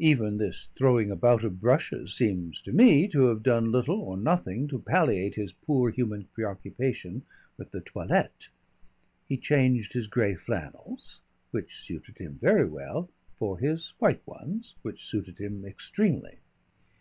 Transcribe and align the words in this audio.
Even 0.00 0.38
this 0.38 0.70
throwing 0.74 1.08
about 1.08 1.44
of 1.44 1.60
brushes 1.60 2.12
seems 2.12 2.60
to 2.62 2.72
me 2.72 3.06
to 3.06 3.26
have 3.26 3.44
done 3.44 3.70
little 3.70 4.00
or 4.00 4.16
nothing 4.16 4.66
to 4.66 4.80
palliate 4.80 5.36
his 5.36 5.52
poor 5.52 5.88
human 5.92 6.24
preoccupation 6.34 7.22
with 7.56 7.70
the 7.70 7.80
toilette. 7.80 8.48
He 9.28 9.36
changed 9.36 9.92
his 9.92 10.08
gray 10.08 10.34
flannels 10.34 11.20
which 11.52 11.78
suited 11.78 12.18
him 12.18 12.40
very 12.42 12.64
well 12.66 13.08
for 13.36 13.56
his 13.60 13.90
white 14.00 14.26
ones, 14.26 14.74
which 14.82 15.06
suited 15.06 15.38
him 15.38 15.64
extremely. 15.64 16.38